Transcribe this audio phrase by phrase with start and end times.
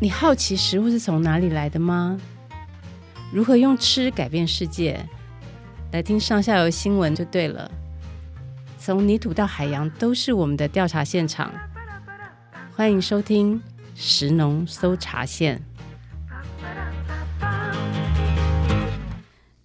[0.00, 2.20] 你好奇食物是从哪里来的吗？
[3.32, 5.04] 如何用吃改变世界？
[5.90, 7.68] 来听上下游新闻就对了。
[8.78, 11.52] 从泥土到海洋，都是我们的调查现场。
[12.76, 13.60] 欢迎收听
[13.96, 15.60] 食农搜查线。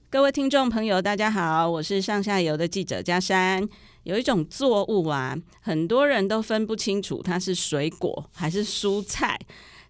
[0.10, 3.70] 各位听众朋友，大家好，我是上下游的记者佳珊。
[4.02, 9.40] 有一种作物啊，很多人都分不清楚它是水果还是蔬菜。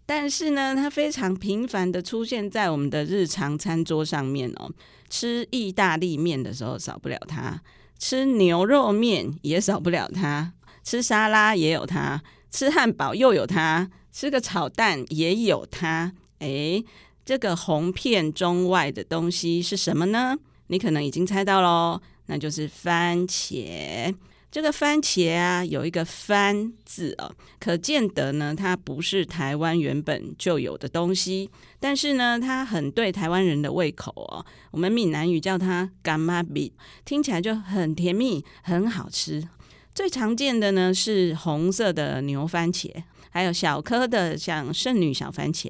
[0.06, 4.71] 但是呢，它非常频繁的出现在我们的日常餐桌上面哦。
[5.10, 7.61] 吃意大利面的时候少不了它，
[8.00, 10.52] 吃牛肉面也少不了它，
[10.84, 16.11] 吃沙拉也有它，吃汉堡又有它，吃个炒蛋也有它。
[16.39, 16.83] 诶，
[17.24, 20.36] 这个红遍中外的东西是什么呢？
[20.68, 24.16] 你可能已经猜到喽，那就是番茄。
[24.54, 31.50] 这个番茄啊，有一个“番”字哦，可见得呢，它不是台湾原本就有的东西。
[31.80, 34.45] 但是呢，它很对台湾人的胃口哦。
[34.69, 36.72] 我们闽南语叫它“柑仔蜜”，
[37.03, 39.44] 听起来就很甜蜜，很好吃。
[39.95, 42.92] 最常见的呢是红色的牛番茄，
[43.31, 45.67] 还有小颗的像圣女小番茄。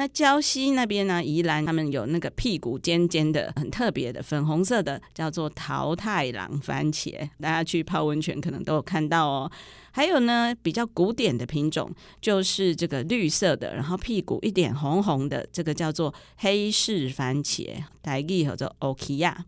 [0.00, 1.22] 那礁溪那边呢？
[1.22, 7.28] 宜兰他们有那个屁股尖尖的、很特别的粉红色的，叫做桃太郎番茄。
[7.38, 9.52] 大家去泡温泉可能都有看到哦。
[9.90, 19.44] 还有呢，比较古典的品种就是这个绿色的，然后屁股一点红红的，这个叫做黑市番茄，台语叫做欧奇亚。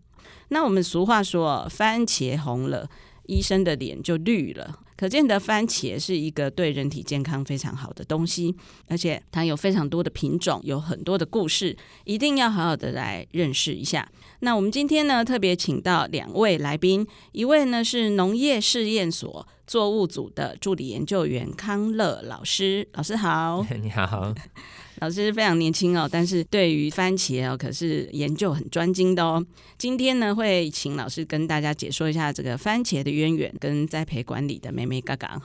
[0.49, 2.87] 那我们俗话说，番茄红了，
[3.27, 4.79] 医生的脸就绿了。
[4.97, 8.55] 可见的番茄是一个对人体健康非常好的东西，
[8.87, 14.09] 而且它有非常多的品种，有很多的故事，一定要好好的来认识一下。
[14.41, 24.33] 那我们今天呢，特别请到两位来宾，一位呢是农业试验所作物组的助理研究员康乐老师，老师好， 你好。
[25.03, 29.45] 老师非常年轻哦，但是对于番茄哦，可是研究很专精的哦。
[29.77, 35.43] 今天呢，会请老师跟大家解说一下这个番茄的渊源跟栽培管理的眉眉嘎嘎。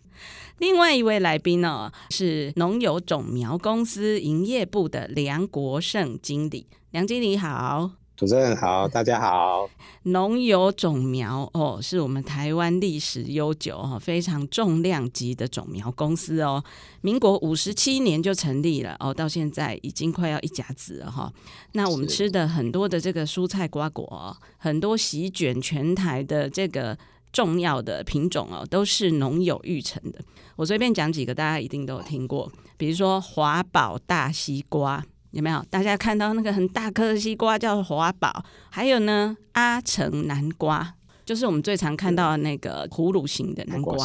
[0.59, 7.93] 另外一位来宾哦，是农友种苗公司营业部的梁国胜经理，梁经理好。
[8.17, 9.69] 主持人好，大家好。
[10.01, 16.63] 农友种苗哦，是我们台湾历史悠久哈，非常重量级的种苗公司哦。
[17.01, 21.31] 民国五十七年就成立了哦，到现在已经快要一甲子了哈、
[21.73, 26.97] 那我们吃的很多的这个蔬菜瓜果、很多席卷全台的这个
[27.31, 30.19] 重要的品种哦，都是农友育成的。
[30.55, 35.05] 我随便讲几个，大家一定都有听过，比如说华宝大西瓜。
[35.37, 35.63] 有没有？
[35.69, 43.95] 大家看到那个很大颗的西瓜叫华宝，还有呢，阿成南瓜，就是我们最常看到的那个葫芦形的南瓜。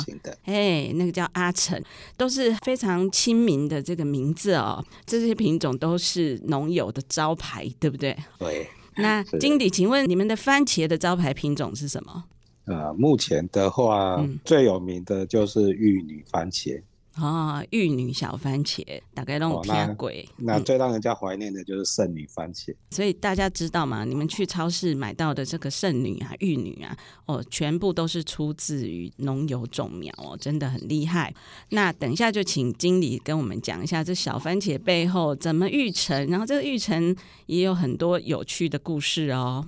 [0.44, 1.82] 哎，那个叫阿成，
[2.18, 4.84] 都是非常亲民的这个名字哦。
[5.06, 8.14] 这些品种都是农友的招牌，对不对？
[8.38, 8.68] 对。
[8.96, 12.24] 那经理，请问你们的番茄的招牌品种是什么？
[12.66, 16.82] 呃，目前的话，嗯、最有名的就是玉女番茄。
[17.16, 20.26] 哦，玉女小番茄，大概都偏贵。
[20.38, 22.72] 那最让人家怀念的就是圣女番茄。
[22.72, 22.76] 嗯。
[22.90, 24.04] 所以大家知道吗？
[24.04, 26.96] 你们去超市买到的这个圣女啊、玉女啊，
[27.26, 31.34] 哦，全部都是出自于农友种苗哦，真的很厉害。
[31.68, 37.14] 那等一下就请经理跟我们讲一下这小番茄背后怎么育成，然后这个育成
[37.46, 39.66] 也有很多有趣的故事哦。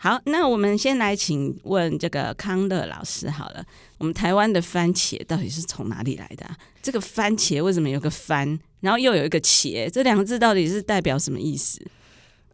[0.00, 3.64] 好，那我们先来请问这个康乐老师好了。
[3.98, 6.56] 我们台湾的番茄到底是从哪里来的啊？
[6.80, 9.90] 这个番茄为什么有个番，然后又有一个茄？
[9.90, 11.84] 这两个字到底是代表什么意思？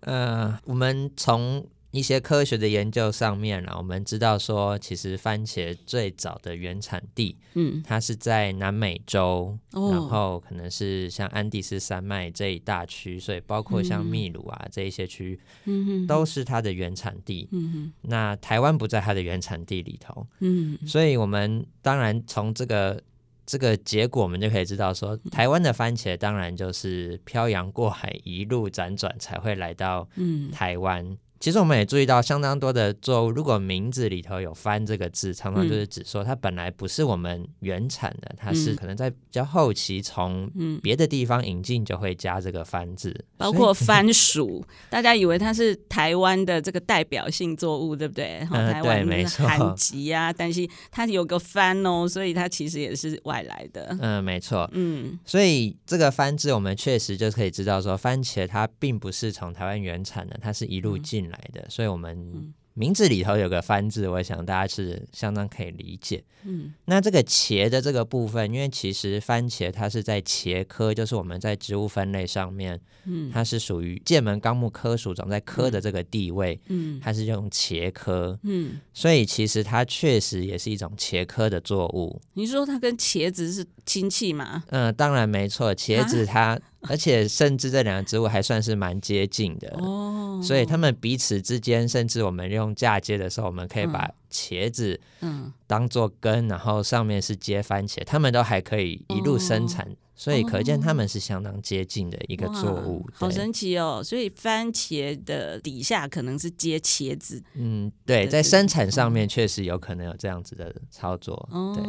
[0.01, 17.49] 呃，我们从一些科学的研究上面呢，我们知道说，其实番茄最早的原产地，嗯，它是在南美洲，哦、然后可能是像安第斯山脉这一大区，所以包括像秘鲁啊、嗯、这一些区域，嗯哼，都是它的原产地。
[17.53, 23.01] 嗯哼，那台湾不在它的原产地里头，嗯，所以我们当然从这个
[23.47, 30.51] 这个结果，我们就可以知道说，台湾的番茄当然就是漂洋过海，一路辗转才会来到嗯。
[30.51, 31.05] 台湾。
[31.05, 40.51] 嗯其实我们也注意到，相当多的作物，如果名字里头有“番”这个字，常常就是指说它本来不是我们原产的，嗯、它是可能在比较后期从
[40.83, 43.15] 别的地方引进，就会加这个“番”字。
[43.37, 48.47] 包括番薯， 大家以为它是台湾的这个代表性作物，对不对？
[48.51, 49.47] 嗯，台湾没错。
[49.47, 53.95] 旱季啊， 但是它有个“番”哦，所以它其实也是外来的。
[54.01, 54.67] 嗯，没错。
[54.73, 61.35] 嗯，所以这个“番”字，我们确实就可以知道说，番茄它并不是从台湾原产的，它是一路进来。
[61.35, 66.23] 来的，所以我们名字里头有个“番”字，我想大家是相当可以理解。
[66.45, 82.21] 嗯，那这个茄的这个部分，因为其实番茄它是在茄科，就是我们在植物分类上面，嗯，它是属于界门纲目科属，长在科的这个地位，嗯，它是用茄科，嗯，所以其实它确实也是一种茄科的作物。
[82.35, 84.63] 你说它跟茄子是亲戚吗？
[84.69, 86.55] 嗯，当然没错，茄子它。
[86.55, 103.09] 啊而且甚至这两个植物还算是蛮接近的哦，所以它们彼此之间，甚至我们用嫁接的时候，我们可以把茄子嗯当做根，然后上面是接番茄，它们都还可以一路生产，所以可见它们是相当接近的一个作物。
[103.15, 104.03] 好神奇哦！
[104.05, 111.49] 所以番茄的底下可能是接茄子，嗯，对，在生产上面确实有可能有这样子的操作。
[111.75, 111.83] 对，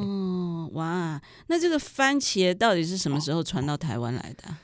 [0.74, 4.56] 哇，那这个番茄到底是什么时候传到台湾来的？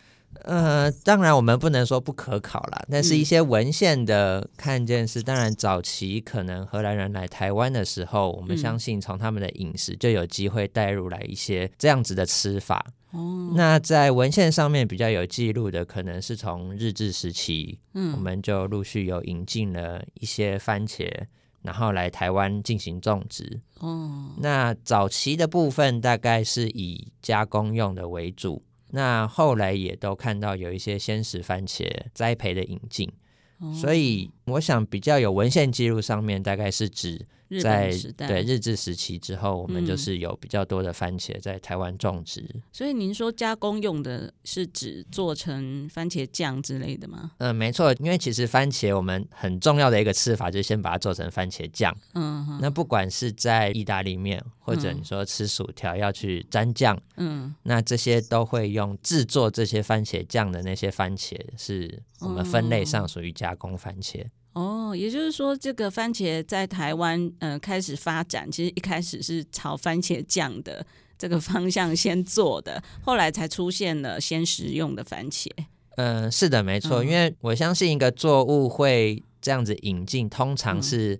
[0.43, 12.83] 呃，当然我们不能说不可考啦，但是一些文献的看见是，当然早期可能荷兰人来台湾的时候，我们相信从他们的饮食就有机会带入来一些这样子的吃法。
[13.11, 21.07] 哦，那在文献上面比较有记录的，可能是从日治时期，嗯，我们就陆续有引进了一些番茄，
[21.61, 23.61] 然后来台湾进行种植。
[23.79, 28.63] 哦，那早期的部分大概是以加工用的为主。
[28.91, 33.11] 那后来也都看到有一些鲜食番茄栽培的引进，
[33.59, 37.25] 哦，所以我想比较有文献记录上面大概是指。
[37.59, 37.91] 在
[38.27, 42.41] 对日治时期之后，我们就是有比较多的番茄在台湾种植。
[42.53, 42.61] 嗯。
[42.71, 47.31] 所以您说加工用的是指做成番茄酱之类的吗？
[47.39, 51.95] 嗯，没错，因为其实番茄我们很重要的一个吃法就是先把它做成番茄酱。
[52.13, 64.25] 嗯，那不管是在意大利面，或者你说吃薯条要去沾酱，嗯，那这些都会用制作这些番茄酱的那些番茄，是我们分类上属于加工番茄。
[64.53, 70.85] 哦，也就是说，这个番茄在台湾呃开始发展，其实一开始是朝番茄酱的
[71.17, 75.49] 这个方向先做的，后来才出现了先食用的番茄。
[75.95, 81.19] 嗯、呃，是的，没错，嗯、因为我相信一个作物会这样子引进，通常是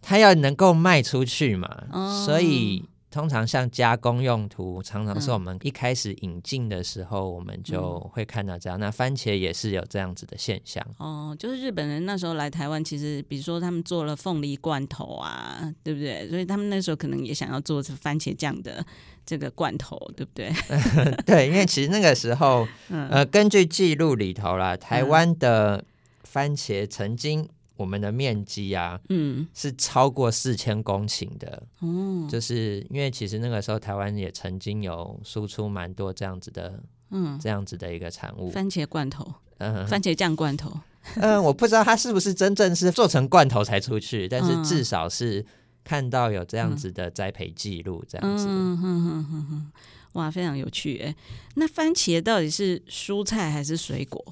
[0.00, 2.84] 它要能够卖出去嘛，嗯、所以。
[3.12, 8.78] 通常像加工用途，常常是我们一开始引进的时候，我们就会看到这样。
[8.78, 10.82] 嗯、那番茄也是有这样子的现象。
[10.96, 16.26] 哦，就是日本人那时候来台湾，其实比如说他们做了凤梨罐头啊，对不对？
[16.30, 18.84] 所以他们那时候可能也想要做番茄酱的
[19.26, 20.50] 这个罐头，对不对？
[21.26, 25.84] 对，因为其实那个时候，嗯、 呃，根据记录里头啦，台湾的
[26.24, 27.46] 番茄曾经。
[27.76, 36.80] 我们的面积啊，嗯，是超过四千公顷的，嗯，就是因为其实那个时候台湾也曾经有输出蛮多这样子的，
[37.10, 40.70] 嗯，这样子的一个产物，番茄罐头，嗯，番茄酱罐头，
[41.16, 45.44] 嗯，我不知道它是不是真正是做成罐头才出去，但是至少是
[45.82, 49.72] 看到有这样子的栽培记录，这样子，嗯哼哼哼哼，
[50.12, 51.16] 哇，非常有趣哎，
[51.54, 54.22] 那番茄到底是蔬菜还是水果？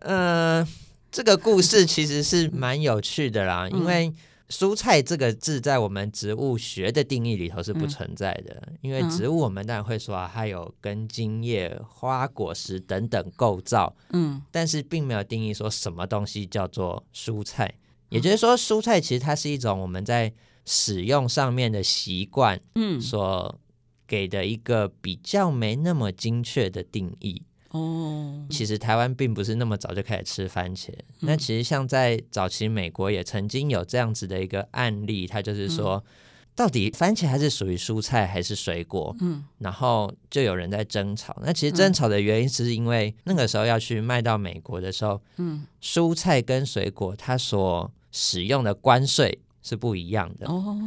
[0.00, 0.66] 嗯。
[1.14, 4.12] 这个故事其实是蛮有趣的啦，因为
[4.50, 8.60] “蔬菜”这个字在我们植物学的定义里头是不存在的。
[8.80, 17.72] 因为植物我们当然会说啊，它有根、茎、叶、花、果实等等构造，嗯，但是并没有定义说什么东西叫做蔬菜。
[18.08, 20.32] 也就是说，蔬菜其实它是一种我们在
[20.64, 23.56] 使用上面的习惯，嗯，所
[24.08, 27.40] 给的一个比较没那么精确的定义。
[27.74, 30.90] 哦，其实台湾并不是那么早就开始吃番茄。
[30.90, 36.12] 嗯、那其实像在早期美国也曾经有这样子的一个案例，它就是说，嗯、
[36.54, 39.16] 到底番茄还是属于蔬菜还是水果？
[39.20, 41.36] 嗯，然后就有人在争吵。
[41.44, 50.46] 那其实争吵的原因是因为那个时候要去卖到美国的时候，嗯，蔬菜跟水果它所使用的关税是不一样的。
[50.46, 50.78] 哦，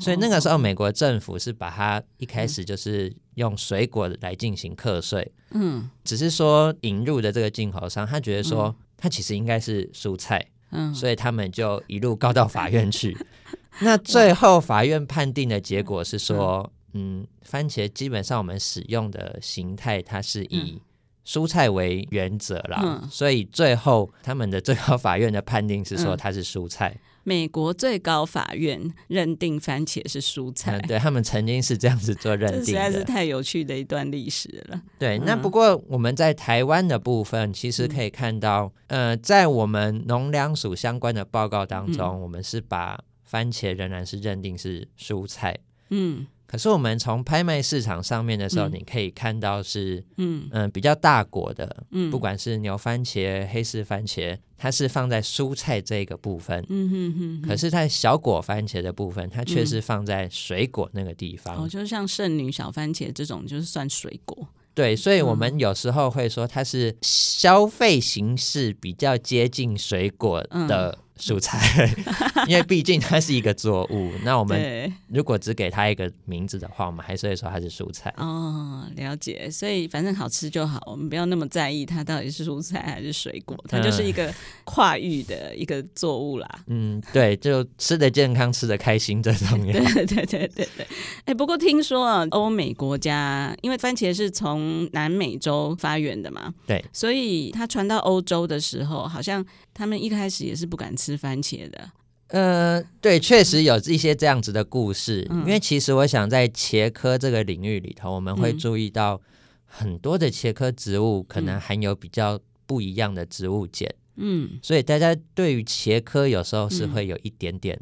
[0.00, 3.14] 所以那个时候美国政府是把它一开始就是。
[3.36, 13.16] 用水果来进行课税，嗯，只是说引入的这个进口商，他觉得说他其实应该是蔬菜，嗯，所以他们就一路告到法院去。
[13.80, 20.78] 那最后法院判定的结果是说，嗯，番茄基本上我们使用的形态，它是以
[21.24, 26.94] 蔬菜为原则啦，所以最后他们的最高法院的判定是说它是蔬菜。
[27.24, 34.82] 美国最高法院认定番茄是蔬菜，嗯、对他们曾经是这样子做认定的，实在是太有趣的一段历史了。
[34.98, 45.58] 对，那不过我们在台湾的部分，其实可以看到，嗯、呃，在我们农粮署相关的报告当中，嗯、我们是把番茄仍然是认定是蔬菜。
[45.90, 46.26] 嗯。
[46.52, 57.48] 可是我们从拍卖市场上面的时候，嗯、你可以看到是，嗯嗯、呃，比较大果的，嗯，不管是牛番茄、黑市番茄，它是放在蔬菜这个部分，嗯哼哼。
[57.48, 61.56] 可是它小果番茄的部分，它却是放在水果那个地方。
[61.56, 64.46] 哦，就是像圣女小番茄这种，就是算水果。
[64.74, 70.98] 对，所以我们有时候会说它是消费形式比较接近水果的。
[71.22, 71.88] 嗯蔬菜，
[72.48, 74.10] 因为毕竟它是一个作物。
[74.24, 78.12] 那我们如果只给它一个名字的话，我们还是会说它是蔬菜。
[78.16, 79.48] 哦，了解。
[79.48, 86.48] 所以反正好吃就好，我们不要那么在意它到底是蔬菜还是水果，它就是一个跨域的一个作物啦。
[86.66, 89.72] 嗯，对，就吃的健康，吃的开心最重要。
[89.72, 90.84] 对对对对对。
[91.20, 101.12] 哎、欸，不过听说啊，欧美国家因为番茄是从南美洲发源的嘛，对，所以它传到欧洲的时候，好像他们一开始也是不敢吃。
[101.22, 101.92] 番茄的，
[102.28, 105.24] 呃，对，确实有一些这样子的故事。
[105.30, 109.20] 嗯、因为其实我想在茄科这个领域里头，我们会注意到
[109.64, 113.88] 很多的茄科植物可能含有比较不一样的植物碱。
[114.16, 117.78] 嗯，所以大家对于茄科有时候是会有一点点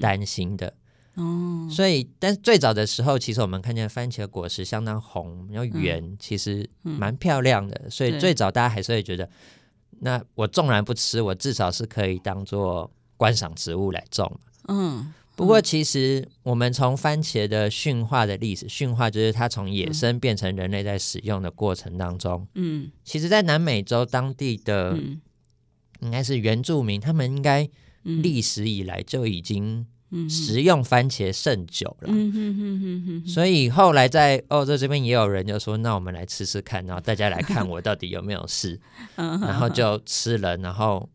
[0.00, 0.72] 担心的。
[1.70, 7.78] 所以但是最早的时候，其实我们看见番茄果实相当红，然后圆，其实蛮漂亮的。
[7.84, 9.28] 嗯、所以最早大家还是会觉得。
[10.00, 14.40] 那我纵然不吃，我至少是可以当做观赏植物来种。
[14.68, 22.46] 嗯，不过其实我们从番茄的驯化的历史，驯化就是它从野生变成人类在使用的过程当中。
[22.54, 24.98] 嗯，其实，在南美洲当地的
[26.00, 27.68] 应该是原住民，他们应该
[28.02, 29.86] 历史以来就已经。
[30.28, 38.80] 食用番茄甚久了，嗯、哼哼哼哼，所以后来在澳洲这边也有人就说：“那我们来吃吃看，然后大家来看我到底有没有事。”
[39.16, 41.08] 然后就吃了，然后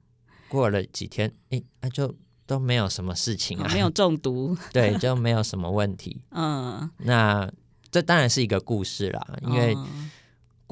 [0.47, 2.13] 过了几天，哎，那就
[2.45, 6.21] 都没有什么事情啊，没有中毒， 对，就没有什么问题。
[6.31, 7.51] 嗯，那
[7.89, 9.75] 这当然是一个故事啦，因为。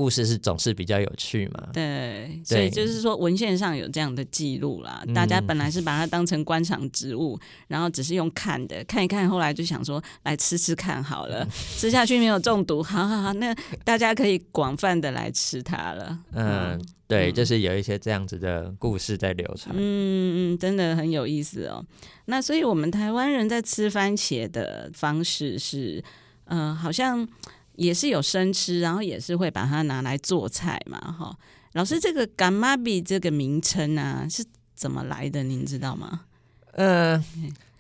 [0.02, 1.68] 故事是总是比较有趣嘛？
[1.72, 5.04] 对，所以就是说文献上有这样的记录啦。
[5.14, 16.18] 大家本来是把它当成观赏植物，嗯、然后只是用看的看一看，后来就想说来吃吃看好了，吃下去没有中毒，好好好，那大家可以广泛的来吃它了。
[16.34, 19.76] 嗯，嗯对，就是有一些这样子的故事在流传。
[19.78, 21.86] 嗯嗯，真的很有意思哦。
[22.26, 26.04] 那所以我们台湾人在吃番茄的方式是，
[26.46, 27.28] 嗯、呃，好像。
[27.76, 31.36] 也是有生吃，然后也是会把它拿来做菜嘛，哈。
[31.74, 34.44] 老师，这个干妈比这个名称啊是
[34.76, 35.42] 怎么来的？
[35.44, 36.22] 您知道吗？
[36.74, 37.24] 呃，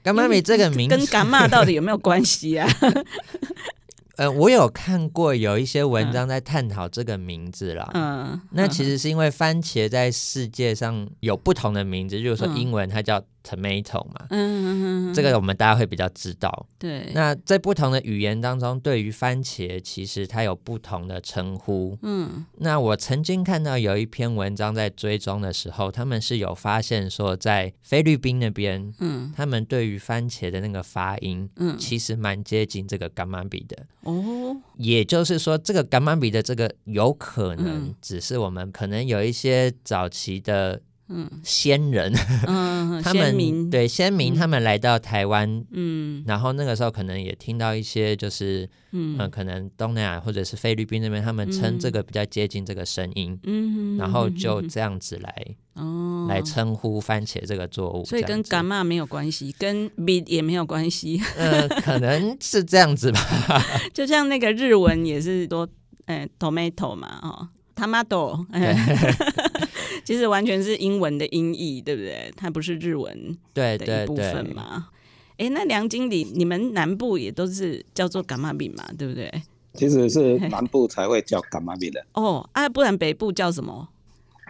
[0.01, 2.67] 干妈比这个名称跟干妈到底有没有关系啊？
[4.17, 7.89] 呃，我有看过有一些文章在探讨这个名字啦。
[7.93, 13.21] 嗯，那其实是因为番茄在世界上有不同的名字，就是说英文它叫。
[13.43, 16.67] Tomato 嘛，嗯嗯嗯，这个我们大家会比较知道。
[16.77, 21.97] 对，那在不同的语言当中，对于番茄其实它有不同的称呼。
[22.01, 33.85] 嗯，那我曾经看到有一篇文章在追踪的时候，他们是有发现说，在菲律宾那边，嗯，他们对于番茄的那个发音，嗯，其实蛮接近这个柑仔味的。
[34.03, 40.81] 哦，也就是说，这个柑仔味的这个有可能只是我们可能有一些早期的。
[41.13, 42.13] 嗯，先人，
[42.47, 63.19] 嗯， 他们对先民，他们来到台湾，嗯，然后那个时候可能也听到一些，就是，嗯，呃、可能东南亚或者是菲律宾那边，他们称这个比较接近这个声音，嗯，然后就这样子来，哦，来称呼番茄这个作物，所以跟柑仔没有关系，跟 beet 也没有关系，呃，可能是这样子吧，
[63.93, 65.67] 就像那个日文也是多，
[66.05, 68.45] 呃，tomato 嘛，哦，tomato，
[70.05, 72.31] 其实完全是英文的音译，对不对？
[72.35, 74.89] 它不是日文的一部分嘛？
[75.37, 78.85] 哎，那梁经理，你们南部也都是叫做感冒病嘛？
[78.97, 79.31] 对不对？
[79.73, 82.05] 其实是南部才会叫感冒病的。
[82.13, 83.87] 哦，啊，不然北部叫什么？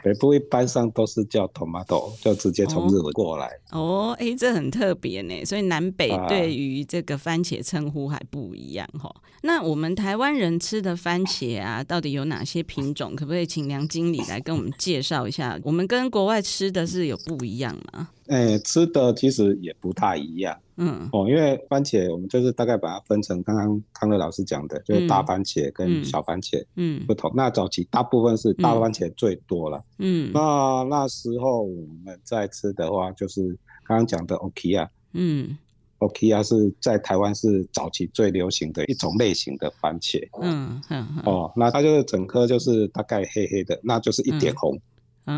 [0.03, 3.49] 北部一般上都是叫 tomato，就直接从日文过来。
[3.71, 5.45] 哦，哎，这很特别呢。
[5.45, 9.09] 所以南北对于这个番茄称呼还不一样哈。
[9.09, 13.15] 啊、那我们台湾人吃的番茄啊，到底有哪些品种？
[13.15, 15.59] 可不可以请梁经理来跟我们介绍一下？
[15.63, 18.09] 我们跟国外吃的是有不一样吗？
[18.31, 20.57] 哎，吃的其实也不太一样。
[20.77, 27.29] 嗯，哦，因为番茄我们就是大概把它分成刚刚康乐老师讲的，就是大番茄跟小番茄，嗯，不同。
[27.31, 33.43] 嗯、那早期大部分是大番茄最多了，嗯，那那时候我们在吃的话，就是
[33.83, 35.57] 刚刚讲的 Okia，嗯
[35.99, 44.79] ，Okia 是在台湾是早期最流行的一种类型的番茄，嗯，嗯哦，那它就是整颗就是大概黑黑的，那就是一点红。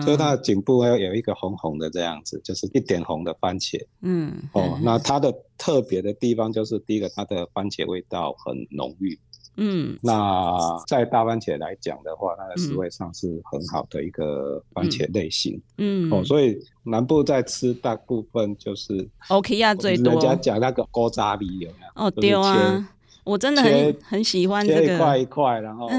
[0.01, 3.79] 所以它的颈部要有一个红红的这样子，就是一点红的番茄。
[4.01, 9.17] 嗯，哦，那它的特别的地方就是第一个，它的番茄味道很浓郁。
[9.55, 10.57] 嗯，那
[10.87, 15.61] 在大番茄来讲的话，它的食味上是很好的一个番茄类型。
[15.77, 20.13] 嗯，哦，所以南部在吃大部分就是 OK 呀，最多。
[20.13, 22.07] 人家讲那个古早味有没有？
[22.07, 22.89] 哦，对啊，
[23.23, 24.85] 我真的很很喜欢这个。
[24.85, 25.89] 切一块一块，然后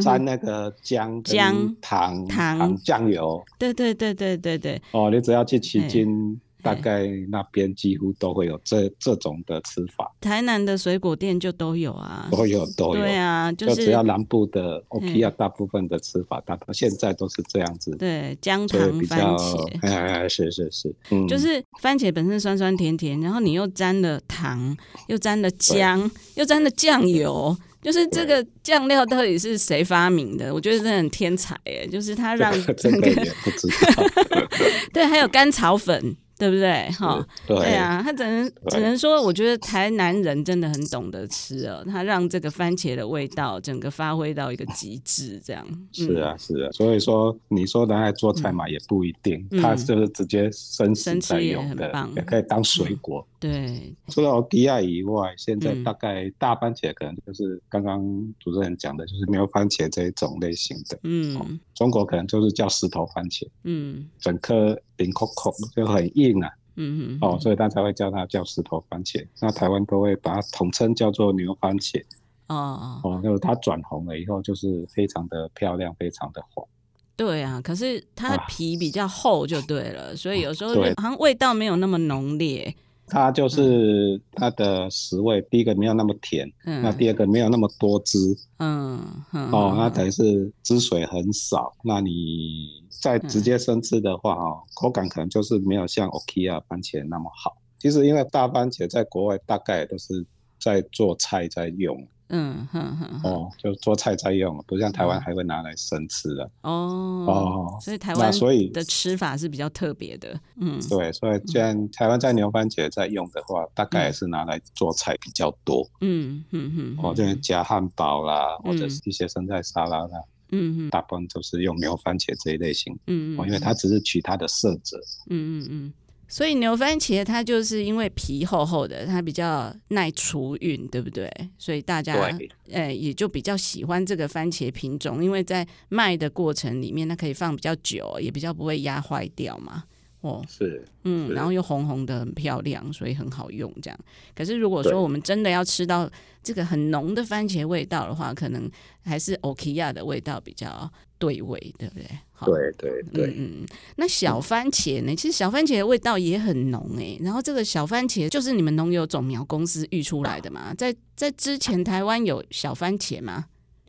[0.00, 3.42] 沾那个姜、姜、糖、糖、酱油。
[3.58, 4.82] 对对对对对对。
[4.92, 6.40] 哦，你只要去旗津。
[6.68, 30.52] 大概那边几乎都会有这这种的吃法，台南的水果店就都有啊，都有都有，对啊，就是就只要南部的 OK 啊，大部分的吃法，大到现在都是这样子，对，姜糖番茄，哎哎，是是是，嗯，就是番茄本身酸酸甜甜，然后你又沾了糖，又沾了姜，又沾了酱油，就是这个酱料到底是谁发明的？
[30.52, 34.04] 我觉得真的很天才哎，就是他让整个也不知道，
[34.92, 36.16] 对，还有甘草粉。
[36.38, 36.88] 对不对？
[36.92, 45.66] 哈，对啊，他只能只能说，我觉得台南人真的很懂得吃哦，他让这个番茄的味道整个发挥到一个极致，这样。
[45.92, 53.26] 是啊，是啊，所以说你说拿来做菜嘛，也不一定，他就是直接生吃也很棒，也可以当水果。
[53.40, 58.00] 对，除了欧迪亚以外，现在大概大番茄可能就是刚刚
[58.40, 60.98] 主持人讲的，就是牛番茄这一种类型的。
[61.02, 63.46] 嗯，中国可能就是叫石头番茄。
[63.62, 66.50] 嗯，整颗顶扣扣就很硬啊。
[66.74, 67.18] 嗯嗯。
[67.20, 69.24] 哦，所以大家会叫它叫石头番茄。
[69.40, 72.02] 那台湾都会把它统称叫做牛番茄。
[72.48, 73.20] 哦哦。
[73.22, 76.66] 就是它转红了以后，就是非常的漂亮，非常的红。
[77.14, 82.74] 对啊，可是它的皮比较厚就对了，所以有时候好像味道没有那么浓烈。
[83.08, 88.18] 它就是它的食味，第一个没有那么甜，嗯、那第二个没有那么多汁，
[88.58, 89.00] 嗯，
[89.32, 91.72] 嗯哦，那等于是汁水很少。
[91.82, 97.56] 那你再直接生吃的话，哦，嗯、口感可能就是没有像 Okia 番茄那么好。
[97.78, 100.24] 其实因为大番茄在国外大概都是
[100.60, 101.96] 在做菜在用。
[102.28, 106.44] 嗯哼哼哦，就做菜在用，不像台湾还会拿来生吃的。
[106.62, 117.38] 哦哦，所以台湾所以的吃法是比较特别的，嗯，对，所以既然台湾在牛番茄在用的话，大概也是拿来做菜比较多，嗯嗯嗯，哦，就是。
[117.48, 120.20] 夹汉堡啦，或者是一些生菜沙拉啦，
[120.50, 124.98] 嗯嗯，大部分都是用牛番茄这一类型，嗯嗯，因为它只是取它的色泽，
[125.30, 125.92] 嗯嗯嗯。
[126.28, 131.28] 所以牛番茄它就是因为皮厚厚的，它比较耐除运，对不对？
[131.56, 139.84] 所以大家对呃也就比较喜欢这个番茄品种，因为在卖的过程里面，它可以放比较久，也比较不会压坏掉嘛。
[140.20, 143.72] 哦，是，嗯，然后又红红的，很漂亮，所以很好用。
[143.80, 143.98] 这样，
[144.34, 146.10] 可是如果说我们真的要吃到
[146.42, 148.68] 这个很浓的番茄味道的话，可能
[149.04, 152.06] 还是欧琪亚的味道比较对味，对不对？
[152.44, 153.64] 对对对，嗯，
[153.96, 155.14] 那小番茄呢？
[155.14, 157.16] 其实小番茄的味道也很浓哎。
[157.20, 160.74] 然后这个小番茄就是你们农友种苗公司育出来的嘛？
[160.74, 163.46] 在在之前台湾有小番茄吗？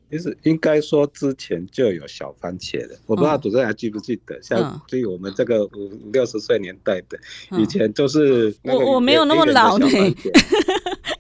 [0.10, 7.20] 其实应该说之前就有小番茄的，我不知道主持人还记不记得，像对于我们这个五五六十岁年代的，
[7.58, 9.88] 以前就是我我没有那么老呢，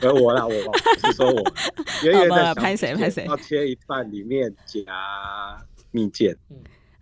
[0.01, 0.53] 而 我啦，我
[1.01, 1.53] 不是说我
[2.03, 4.81] 圆圆的拍谁拍谁，要切一半里面夹
[5.91, 6.35] 蜜饯。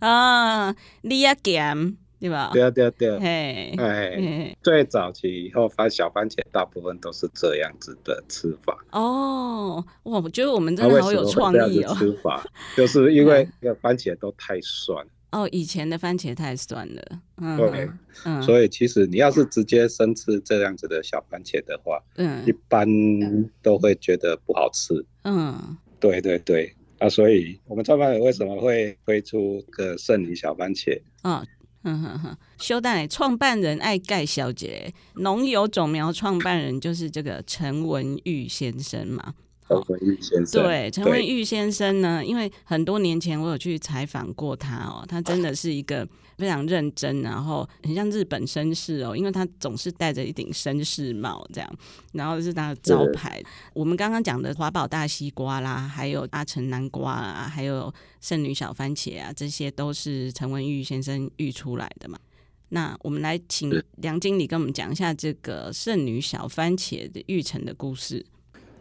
[0.00, 1.96] 啊，你也咸。
[2.20, 2.50] 对吧？
[2.52, 3.18] 对啊，对啊，对啊。
[3.20, 8.76] 嘿，哎，最早期以后发小番茄，大部分都是这样子的吃法。
[8.92, 11.94] 哦，哇，我觉得我们真的好有创意哦。
[11.98, 12.44] 吃法
[12.76, 15.06] 就是因为 那个番茄都太酸。
[15.30, 17.02] 哦，以前的番茄太酸了。
[17.36, 17.88] 嗯，对。
[18.24, 22.88] 嗯，所以其实你要是直接生吃这样子的小番茄的话，嗯，一般
[23.62, 24.94] 都会觉得不好吃。
[25.24, 26.74] 嗯，对对对。
[26.98, 31.00] 啊，所以我们创办人为什么会推出个圣女小番茄？
[31.22, 31.46] 嗯。
[31.88, 39.34] 哼哼哼，修蛋，创办人爱盖小姐，农友种苗创办人就是这个陈文玉先生嘛。
[39.68, 46.08] 陈文玉先生，对，陈文玉先生呢，因为很多年前我有去采访过他哦，他真的是一个。
[46.38, 51.68] 非常认真，然后很像日本绅士哦，因为他总是戴着一顶绅士帽这样，
[52.12, 53.42] 然后是他的招牌。
[53.74, 62.16] 我们刚刚讲的华宝大西瓜啦，还有阿城南瓜啊，还有圣女小番茄啊，这些都是陈文玉先生育出来的嘛。
[62.68, 68.24] 那我们来请梁经理跟我们讲一下这个圣女小番茄的育成的故事。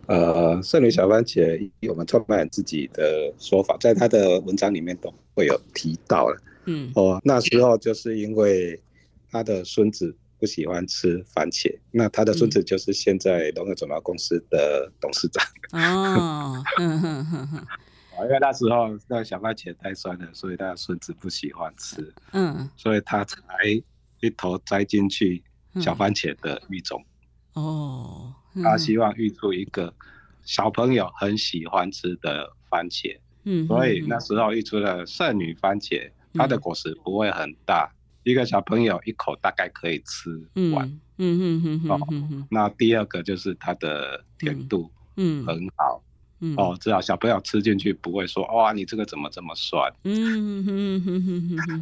[0.08, 6.42] 呃，圣女小番茄以我们创办人自己的说法，在他的文章里面都会有提到了。
[6.66, 8.82] 嗯，哦，那时候就是因为
[9.30, 15.46] 他的孙子不喜欢吃番茄，那他的孙子就是现在农业种苗公司的董事长。
[15.72, 17.68] 哦，嗯哼哼哼，
[18.24, 22.14] 因为那时候那小番茄太酸了，所以他的孙子不喜欢吃。
[22.32, 23.38] 嗯，所以他才
[24.22, 25.44] 一头栽进去
[25.82, 27.04] 小番茄的育种。
[27.54, 28.27] 哦，
[28.64, 29.94] 他希望育出一个
[30.44, 33.18] 小朋友很喜欢吃的番茄。
[33.44, 37.90] 嗯，所以那时候育出了圣女番茄，它的果实不会很大，
[38.24, 40.30] 一个小朋友一口大概可以吃
[40.74, 40.88] 完。
[41.18, 41.90] 嗯嗯嗯嗯。
[41.90, 42.00] 哦，
[42.50, 46.04] 那第二个就是它的甜度，嗯，很好。
[46.40, 49.92] 嗯，哦，至少小朋友吃进去不会说哇，你这个怎么这么酸？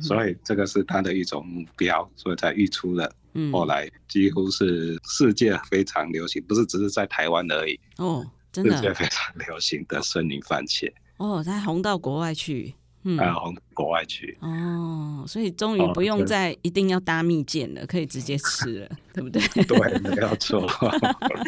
[0.02, 3.12] 所以这个是他的一种目标，所以才育出了。
[3.36, 7.80] 嗯，后来几乎是世界非常流行，不是只是在台湾而已。
[7.98, 8.76] 哦，真的。
[8.76, 10.92] 世界非常流行的森林番茄。
[11.18, 19.42] 哦，它红到国外去，嗯，红国外去，哦，所以终于不用再一定要搭蜜饯了，可以直接吃了， 对不对？
[19.64, 20.66] 对，没有错。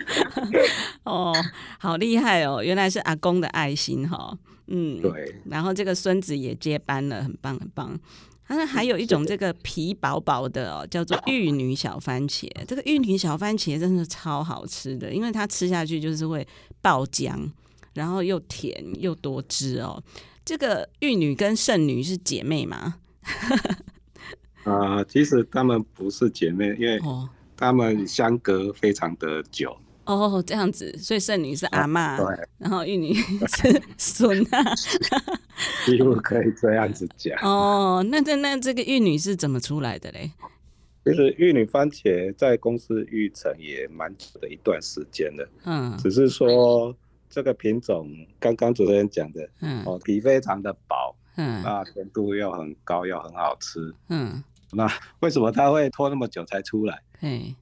[1.04, 1.34] 哦，
[1.80, 5.36] 好厉害哦，原来是阿公的爱心哈，嗯，对。
[5.46, 8.00] 然后这个孙子也接班了，很棒很棒。
[8.48, 12.50] 它还有一种这个皮薄薄的哦，叫做玉女小番茄。
[12.68, 16.48] 这个玉女小番茄真的超好吃的，因为它吃下去就是会
[16.82, 17.50] 爆浆。
[17.94, 20.00] 然后又甜又多汁哦，
[20.46, 23.00] 这个玉女跟圣女是姐妹吗？
[24.64, 27.02] 啊、呃，其实她们不是姐妹，因为
[27.56, 29.76] 她们相隔非常的久。
[30.08, 33.14] 哦，这样子，所以圣女是阿嬷，啊、对，然后玉女
[33.58, 34.64] 是孙啊，
[35.86, 37.38] 几乎可以这样子讲。
[37.42, 40.32] 哦，那这那这个玉女是怎么出来的嘞？
[41.06, 46.96] 其实玉女番茄在公司育成也蛮久的一段时间了，嗯，只是说。
[47.30, 54.42] 这个品种刚刚主持人讲的，嗯，哦，皮非常的薄，嗯，啊，甜度又很高，又很好吃，嗯，
[54.72, 54.90] 那
[55.20, 57.00] 为什么它会拖那么久才出来？
[57.22, 57.54] 嗯，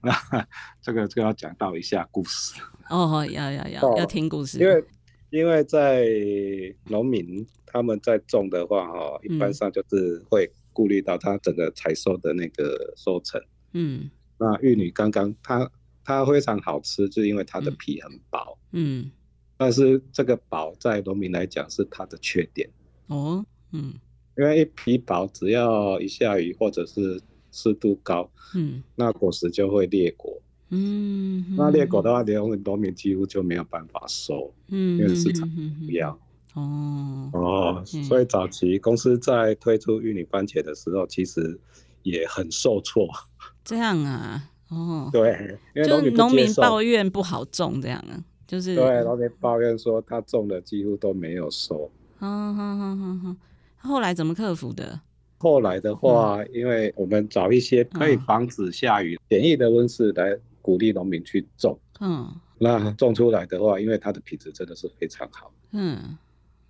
[0.30, 0.46] 那
[0.80, 2.60] 这个就要讲到一下故事。
[2.90, 4.84] 哦，要要要要听故事，因为
[5.30, 6.06] 因为在
[6.86, 13.40] 农民他们在种的话，哈，一般上就是会顾虑到他整个采收的那个收成，
[13.72, 15.70] 嗯，那玉女刚刚它。
[16.02, 18.58] 它非常好吃，就是因为它的皮很薄。
[18.72, 19.12] 嗯，
[19.56, 22.68] 但是这个薄在农民来讲是它的缺点。
[23.06, 23.94] 哦，嗯，
[24.36, 30.40] 因为一皮薄，只要一下雨或者是湿度高，嗯，那果实就会裂果。
[30.70, 34.52] 嗯，那裂果的话，连农民几乎就没有办法收。
[34.68, 35.48] 嗯，因为市场
[35.86, 36.18] 不要。
[36.54, 41.58] 哦哦，所以早期公司在推出玉米番茄的时候，其实
[42.02, 43.08] 也很受挫。
[43.64, 44.48] 这样啊。
[44.68, 51.90] 哦，对，因为就是农民抱怨不好种这样啊，就是对农民抱怨说他种的几乎都没有收。
[52.20, 53.36] 嗯哼哼哼哼，
[53.78, 55.00] 后来怎么克服的？
[55.40, 61.76] 后来的话，嗯、因为我们找一些可以防止下雨、简易的温室来鼓励农民去种。
[62.00, 65.52] 嗯，那种出来的话，因为它的品质真的是非常好。
[65.72, 66.16] 嗯，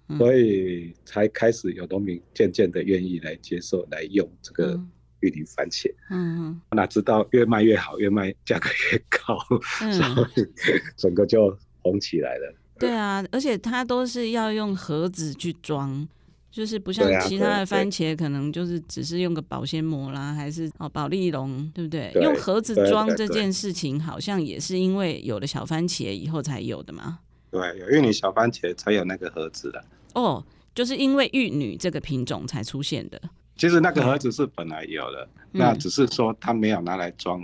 [0.08, 0.16] 嗯。
[0.16, 4.72] 所以才开始有农民渐渐的愿意来接受来用这个。
[4.74, 4.90] 嗯。
[5.22, 9.36] 玉林番茄，嗯，哪知道越卖越好，越卖价格越高，
[9.82, 10.48] 嗯， 所以
[10.96, 12.54] 整个就红起来了。
[12.78, 16.08] 对啊，而且它都是要用盒子去装，
[16.50, 22.10] 就是不像其他的番茄，可能就是只是用个保鲜膜啦，还是哦保利龙，对不对？
[22.12, 27.20] 对，用盒子装这件事情，好像也是因为有了小番茄以后才有的嘛。
[27.52, 29.84] 对，有玉女小番茄才有那个盒子的。
[30.14, 33.20] 哦，就是因为玉女这个品种才出现的。
[33.56, 37.40] 其实那个盒子是本来有的，嗯、那只是说它没有拿来装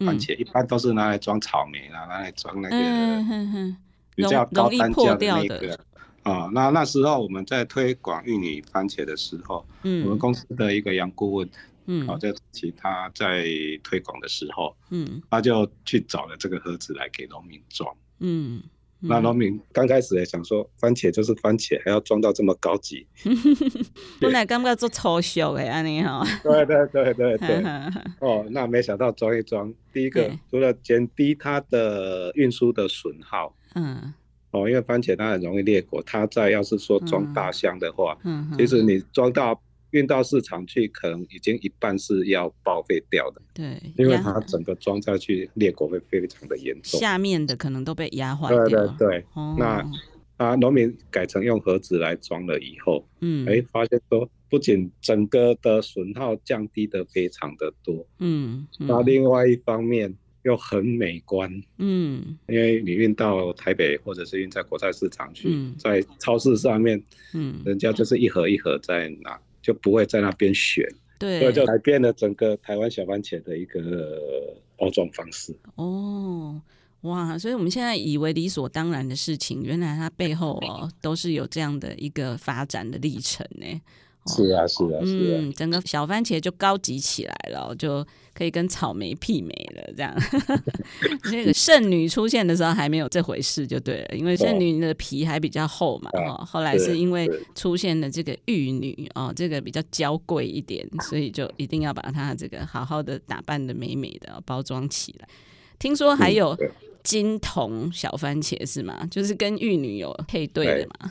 [0.00, 3.76] 番茄，嗯、一般都是拿来装草莓啦，拿来装那个
[4.16, 5.78] 比较高单价的那个。
[6.22, 11.48] 啊、哦，那那时候我们在推广玉米番茄的时候，嗯，我们公司的一个杨顾问，
[11.86, 13.44] 嗯，啊，在其他在
[13.82, 18.62] 推广的时候，嗯，他就去找了这个盒子来给农民装，嗯。
[19.00, 23.06] 那农民刚开始也想说，番茄就是番茄，还要装到这么高级，
[24.20, 26.26] 本来感觉做抽象的安尼哈。
[26.42, 27.64] 对对对对对。
[28.18, 34.12] 哦，那没想到装一装，第一个除了减低它的运输的损耗，嗯，
[34.50, 39.60] 哦，因为番茄它很容易裂果，它在要是说装大箱的话，嗯，其实你装到。
[39.92, 43.40] 运到市场去，可能已经一半是要报废掉的。
[43.54, 47.00] 对，因为它整个装下去裂果会非常的严重。
[47.00, 48.68] 下面的可能都被压坏掉。
[48.68, 49.24] 对对对。
[49.32, 49.90] 哦、那
[50.36, 60.14] 啊，农民改成用盒子来装了以后，嗯，哎，发现说不仅整个的损耗降低的非常的多，嗯，嗯，那另外一方面
[60.48, 67.00] 又很美观，嗯，因为你运到台北或者是运在国菜市场去，嗯、在超市上面，
[67.34, 69.38] 嗯，人家就是一盒一盒在拿。
[69.60, 70.86] 就不会在那边选，
[71.18, 74.18] 对，所以就改变了整个台湾小番茄的一个
[74.78, 75.54] 包装方式。
[75.74, 76.58] 哦，
[77.02, 83.66] 哇，所以我们现在以为理所当然的事情，原来它背后哦都是有这样的一个发展的历程呢。
[84.28, 89.92] 是啊，是啊，是啊，嗯，整个小番茄就高级起来了，就可以跟草莓媲美了。
[89.96, 90.14] 这样，
[91.32, 96.10] 那个圣女出现的时候还没有这回事，就对了，因为圣女的皮还比较厚嘛。
[96.12, 105.28] 哦，后来是因为出现了这个玉女哦，这个比较娇贵一点，所以就一定要把它这个好好的打扮的美美的，包装起来。
[105.78, 106.56] 听说还有。
[107.08, 109.08] 金童小番茄是吗？
[109.10, 111.10] 就是跟玉女有配对的嘛？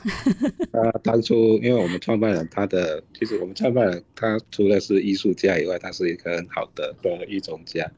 [0.72, 7.90] 他当初因为我们创办人，他的其实我们创办人他除了是艺术家以外，他是一个很好的的育种家，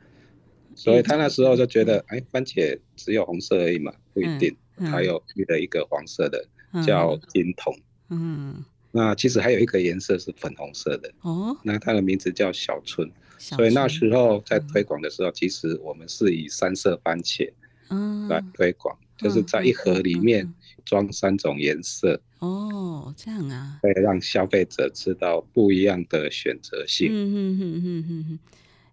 [0.74, 6.42] 所以他那时候就觉得，哎，番茄只有红色而已嘛，不一定，他有育了一个黄色的，
[6.86, 7.78] 叫金童。
[8.08, 13.12] 嗯，那其实还有一个颜色是粉红色的哦，那它的名字叫小春。
[13.38, 17.50] 所以那时候在推广的时候，其实我们是以三色番茄。
[17.90, 20.52] 嗯，来推广，就是在一盒里面
[20.84, 22.20] 装三种颜色。
[22.38, 27.08] 哦，这样啊，可以让消费者知道不一样的选择性。
[27.12, 28.38] 嗯哼哼哼哼哼。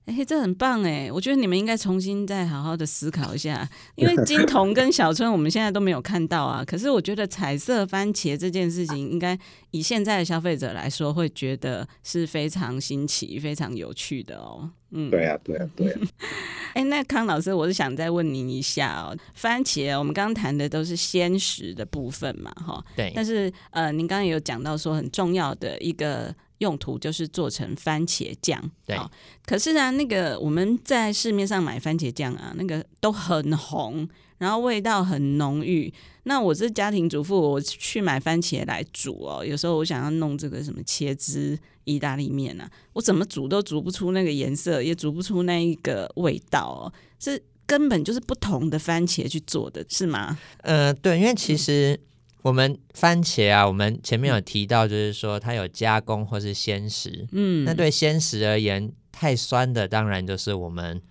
[0.07, 1.11] 哎、欸，这很棒哎！
[1.11, 6.63] 我觉得你们应该重新再好好的思考一下，因为 金童跟小春我们现在都没有看到啊。
[6.65, 9.37] 可是我觉得彩色番茄这件事情，应该
[9.71, 14.71] 以现在的消费者来说，会觉得是非常新奇、非常有趣的哦。
[14.91, 15.99] 嗯，对啊，对啊，对啊。
[16.73, 23.11] 哎、欸，那康老师，我是想再问您一下哦，番茄我们刚刚谈的都是鲜食的部分嘛，哈，对。
[23.13, 26.33] 但是呃，您刚刚也有讲到说很重要的一个。
[26.59, 29.09] 用途就是做成番茄酱，对、哦。
[29.45, 35.93] 可是呢，那个我们在市面上买番茄酱啊，那个都很红，然后味道很浓郁。
[36.23, 39.45] 那我是家庭主妇，我去买番茄来煮哦。
[39.45, 46.91] 有时候我想要弄这个什么茄汁意大利面啊，我怎么煮都煮不出那个颜色，也煮不出那一个味道哦。
[47.19, 50.37] 是根本就是不同的番茄去做的，是吗？
[50.63, 51.99] 呃，对，因为其实。
[52.47, 57.27] 嗯我们番茄啊，我们前面有提到，就是说它有加工或是鲜食。
[57.33, 61.01] 嗯，那对鲜食而言，太酸的当然就是我们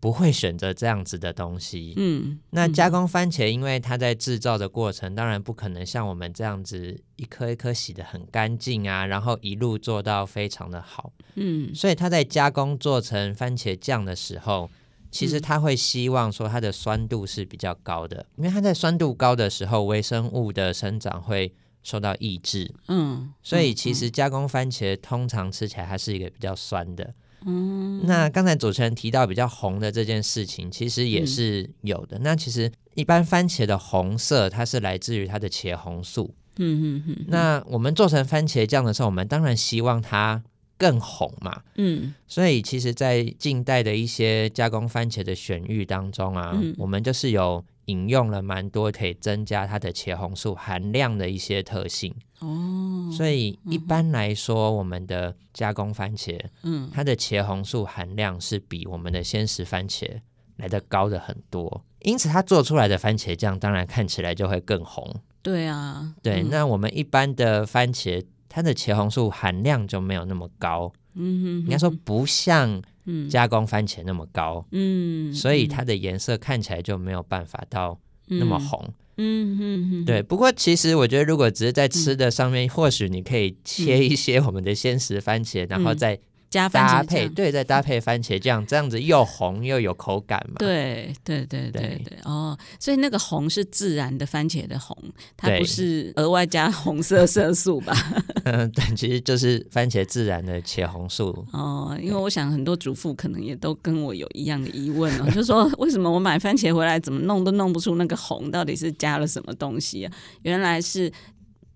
[0.00, 1.92] 不会选择这样子的东西。
[1.98, 11.12] 嗯，那加工番茄，因为它在制造的过程，当然不可能像我们这样子一颗一颗洗的很干净啊，然后一路做到非常的好。
[11.34, 14.70] 嗯，所以它在加工做成番茄酱的时候。
[15.12, 22.74] 其实他会希望说它的酸度是比较高的，因为它在酸度高的时候，微生物的生长会受到抑制。
[22.88, 27.12] 嗯，所以其实加工番茄通常吃起来它是一个比较酸的。
[27.44, 32.18] 嗯，那刚才主持人提到比较红的这件事情，其实也是有的。
[32.20, 36.34] 那其实一般番茄的红色，它是来自于它的茄红素。
[36.56, 37.24] 嗯嗯嗯。
[37.28, 40.42] 那我们做成番茄酱的时候，我们当然希望它。
[40.82, 53.08] 更红嘛，嗯，所以其实，在近代的一些加工番茄的选育当中啊，嗯、我们就是有引用了蛮多可以增加它的茄红素含量的一些特性哦。
[53.16, 60.20] 所以一般来说，嗯、我们的加工番茄，嗯，它的茄红素含量是比我们的鲜食番茄
[60.56, 65.14] 来的高的很多，因此它做出来的番茄酱当然看起来就会更红。
[65.42, 68.24] 对啊，对，嗯、那我们一般的番茄。
[68.54, 72.82] 它的茄红素含量就没有那么高，嗯哼，应该说不像
[73.30, 80.22] 加工番茄那么高，嗯，所以它的颜色看起来就没有办法到那么红，嗯哼哼，对。
[80.22, 86.18] 不过其实我觉得，如果只是在吃的上面，或许你可以切一些我们的鲜食番茄，然后再。
[86.52, 90.56] 加搭配对，再搭配番茄酱，这样子又红又有口感嘛。
[90.58, 94.94] 对对对对对，哦，所以那个红是自然的番茄的红，
[95.34, 97.96] 它不是额外加红色色素吧？
[98.44, 101.44] 嗯，对，其实就是番茄自然的茄红素。
[101.52, 110.12] 哦，因为我想很多主妇可能也都跟我有一样的疑问哦，就是说为什么我买番茄回来怎么弄都弄不出那个红，到底是加了什么东西啊？
[110.42, 111.10] 原来是。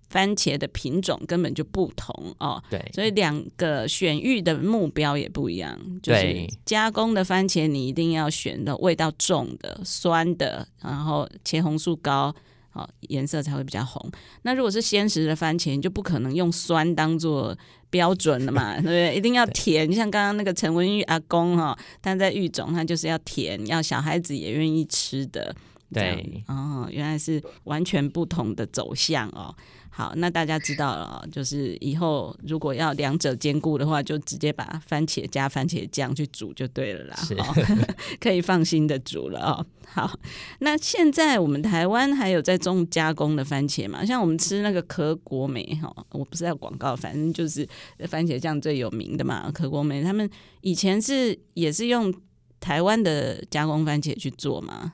[0.08, 5.78] 番茄的品种根本就不同哦，对，所以两个选育的目标也不一样。
[6.02, 12.34] 就是加工的番茄，你一定要选的味道重的、酸的，然后茄红素高，
[12.72, 14.10] 哦，颜色才会比较红。
[14.42, 17.56] 那如果是鲜食的番茄，你就不可能用酸当做
[17.90, 19.16] 标准了嘛， 对不对？
[19.16, 19.92] 一定要甜。
[19.92, 25.54] 像刚刚那个陈文玉阿公哈，他在育种，他就是要甜，要小孩子也愿意吃的。
[25.92, 29.54] 对，哦，原来是完全不同的走向哦。
[29.96, 37.76] 好，那大家知道了，就是以后如果要两者兼顾的话，就直接把番茄加番茄酱去煮就对了啦，哦、
[38.20, 39.66] 可以放心的煮了哦。
[39.86, 40.20] 好，
[40.58, 44.04] 那现在我们台湾还有在种加工的番茄嘛？
[44.04, 47.66] 像我们吃那个可果美哈，我不是要广告，反正就是
[48.06, 49.50] 番茄酱最有名的嘛。
[49.50, 50.28] 可果美他们
[50.60, 52.12] 以前是也是用
[52.60, 54.92] 台湾的加工番茄去做嘛？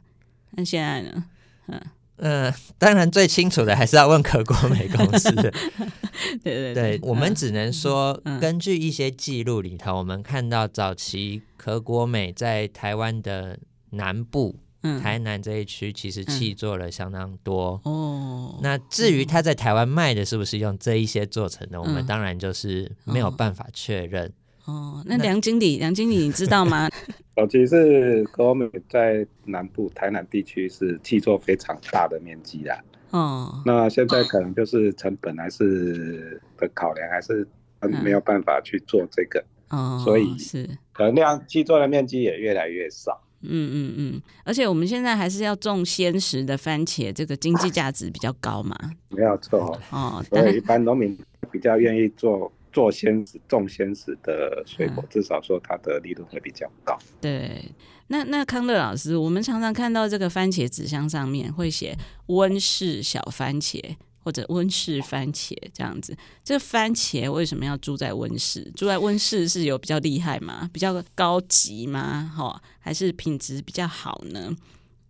[0.52, 1.24] 那现在呢？
[1.66, 1.80] 嗯
[2.22, 5.30] 嗯、呃，当然最清楚的还是要问可国美公司。
[5.32, 5.50] 对
[6.42, 13.58] 对对，对，我们只能说，根据一些记录里头，我们看到早期可国美在台湾的
[13.90, 14.58] 南部。
[14.84, 18.58] 嗯、台南这一区其实气做了相当多、嗯、哦。
[18.62, 24.32] 那至于他在台湾卖的是不是用这一些做成的，嗯、我们当然就是没有办法确认。
[24.64, 26.88] 哦，那梁经理， 梁经理你知道吗？
[27.34, 32.78] 早期是可国美在南部台南地区是气作非常大的面积的。
[33.10, 33.62] 哦。
[33.64, 37.46] 那现在可能就是成本还是的考量，还是
[38.02, 39.40] 没有办法去做这个。
[39.70, 40.00] 哦、嗯。
[40.00, 43.20] 所以是可能量契作的面积也越来越少。
[43.44, 48.76] 嗯嗯嗯，而且我们现在还是要种鲜食的番茄，这个经济价值比较高嘛。
[49.08, 51.18] 没有错哦，所以一般农民
[51.50, 56.98] 比较愿意做做鲜食、种鲜食的水果，嗯，至少说它的利润会比较高。
[57.20, 57.64] 对，
[58.08, 63.80] 那那康乐老师，我们常常看到这个番茄纸箱上面会写温室小番茄。
[64.24, 68.70] 或者温室番茄这样子，这番茄为什么要住在温室？
[68.76, 70.70] 住在温室是有比较厉害吗？
[70.72, 72.32] 比较高级吗？
[72.32, 74.56] 哈，还是品质比较好呢？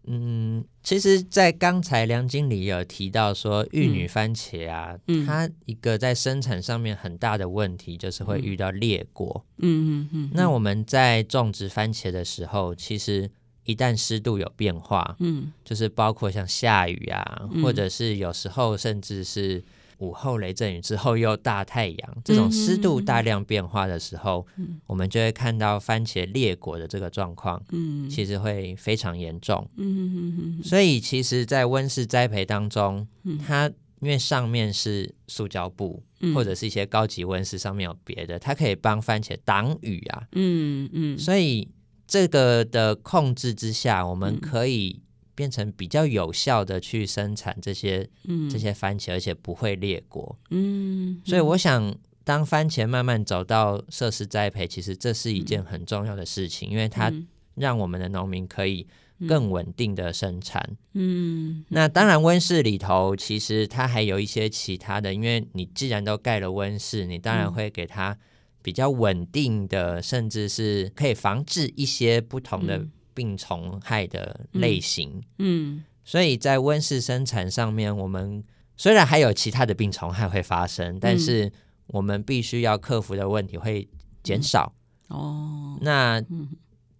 [0.05, 9.45] 嗯，其实，在刚才梁经理有提到说，玉女番茄啊，嗯，它一个在生产上面很大的问题就是会遇到裂果。
[9.59, 10.31] 嗯嗯嗯。
[10.35, 13.31] 那我们在种植番茄的时候，其实。
[13.65, 19.62] 一旦湿度有变化，嗯，就是包括像下雨啊，嗯，或者是有时候甚至是
[20.03, 41.69] 午后雷阵雨之后又大太阳，嗯，这种湿度大量变化的时候，嗯，我们就会看到番茄裂果的这个状况，嗯，其实会非常严重，嗯，所以其实，在温室栽培当中，嗯，它因为上面是塑胶布，嗯，或者是一些高级温室上面有别的，它可以帮番茄挡雨啊，嗯嗯，所以。
[42.05, 45.01] 这个的控制之下，我们可以
[45.35, 50.38] 变成比较有效的去生产这些、嗯、这些番茄，而且不会裂果。
[50.51, 57.12] 嗯，所以我想，当番茄慢慢走到设施栽培，其实这是一件很重要的事情，因为它
[57.55, 58.87] 让我们的农民可以
[59.29, 60.77] 更稳定的生产。
[60.95, 68.16] 嗯，那当然温室里头其实它还有一些其他的，因为你既然都盖了温室，你当然会给它。
[68.64, 75.22] 比较稳定的，甚至是可以防治一些不同的病虫害的类型。
[75.38, 78.42] 嗯，嗯，所以在温室生产上面，我们
[78.77, 81.53] 虽然还有其他的病虫害会发生，但是
[81.87, 83.88] 我们必须要克服的问题会
[84.22, 84.72] 减少。
[85.09, 86.22] 嗯、哦，那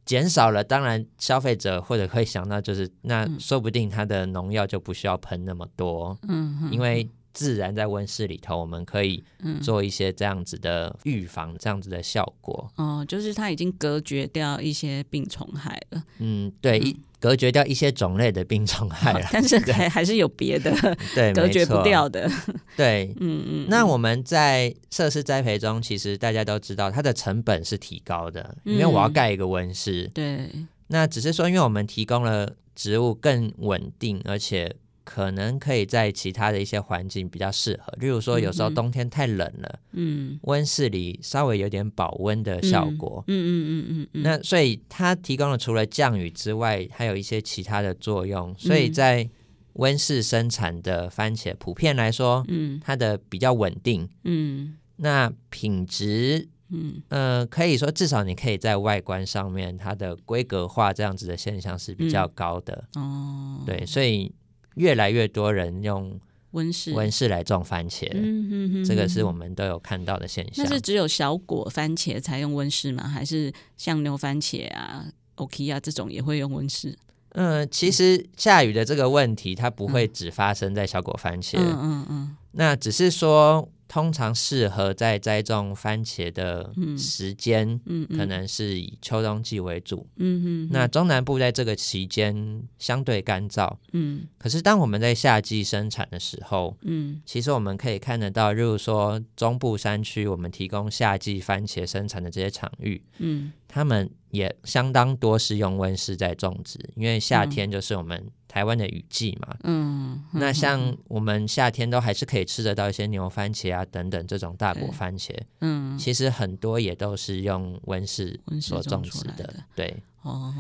[0.05, 6.18] 减少了，当然消费者或者会想到，就是那说不定它的农药就不需要喷那么多。
[6.29, 7.09] 嗯，因为。
[7.33, 9.23] 自然在温室里头，我们可以
[9.62, 12.71] 做一些这样子的预防，这样子的效果。
[12.77, 16.03] 哦，就是它已经隔绝掉一些病虫害了。
[16.18, 20.71] 嗯，对，嗯、隔绝掉一些种类的病虫害了， 但是还 还是有别的，
[21.14, 22.31] 对，隔绝不掉的。
[22.77, 23.66] 对，嗯嗯。
[23.68, 30.11] 那我们在设施栽培中，其实大家都知道，它的成本是提高的，因为我要盖一个温室。
[30.14, 30.51] 对。
[30.88, 34.77] 那只是说，因为我们提供了植物更稳定，而且。
[35.05, 44.23] 可能可以在其他的一些环境比较适合，例如说有时候冬天太冷了，嗯，温室里稍微有点保温的效果，嗯嗯嗯嗯。
[44.23, 48.55] 那所以它提供了除了降雨之外，还有一些其他的作用。
[48.57, 49.29] 所以在
[49.75, 57.03] 温室生产的番茄，普遍来说，嗯，它的比较稳定，嗯，那品质，嗯。
[57.09, 64.33] 呃，可以说至少你可以在外观上面，它的规格化这样子的现象是比较高的，哦，对，所以。
[64.75, 66.19] 越来越多人用
[66.53, 70.65] 温室温室来种番茄，嗯嗯嗯，这个是我们都有看到的现象。
[70.65, 73.09] 那是只有小果番茄才用温室吗？
[73.09, 75.07] 还是像牛番茄啊、
[75.37, 76.97] OK 啊这种也会用温室？
[77.31, 83.69] 嗯，其实下雨的这个问题，它不会只发生在小果番茄，嗯嗯嗯，那只是说。
[83.92, 108.31] 通常适合在栽种番茄的时间，嗯，可能是以秋冬季为主，嗯，那中南部在这个期间相对干燥，嗯，可是当我们在夏季生产的时候，嗯，其实我们可以看得到，例如说中部山区，我们提供夏季番茄生产的这些场域，嗯，他们也相当多是用温室在种植，因为夏天就是我们。
[108.53, 119.97] 台湾的雨季嘛，嗯，那像我们夏天都还是可以吃得到一些牛番茄啊等等这种大果番茄，嗯，其实很多也都是用温室所种植的，对。
[120.23, 120.55] 哦，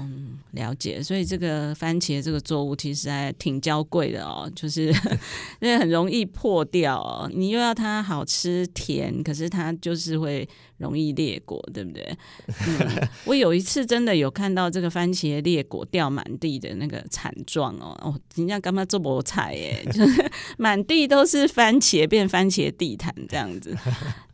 [0.52, 1.02] 了解。
[1.02, 4.86] 所以这个番茄这个作物其实还挺娇贵的哦，就是
[5.60, 7.30] 因为很容易破掉哦。
[7.32, 10.48] 你又要它好吃甜，可是它就是会
[10.78, 12.16] 容易裂果，对不对？
[13.24, 19.86] 我有一次真的有看到这个番茄裂果掉满地的那个惨状哦哦，人家干嘛做菠菜耶？
[19.92, 23.76] 就是 满地都是番茄，变番茄地毯这样子。